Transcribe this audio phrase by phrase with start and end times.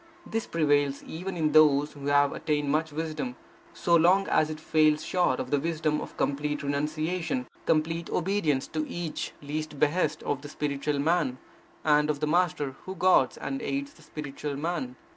[0.25, 3.35] This prevails even in those who have attained much wisdom,
[3.71, 8.89] so long as it falls short of the wisdom of complete renunciation, complete obedience to
[8.89, 11.37] each least behest of the spiritual man,
[11.83, 14.95] and of the Master who guards and aids the spiritual man.